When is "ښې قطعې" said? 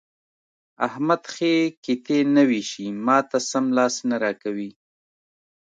1.33-2.19